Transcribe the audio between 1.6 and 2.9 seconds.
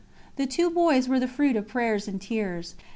prayers and tears.